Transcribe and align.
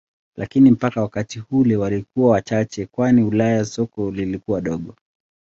Lakini 0.37 0.71
mpaka 0.71 1.01
wakati 1.01 1.43
ule 1.51 1.75
walikuwa 1.75 2.31
wachache 2.31 2.85
kwani 2.85 3.23
Ulaya 3.23 3.65
soko 3.65 4.11
lilikuwa 4.11 4.61
dogo. 4.61 4.95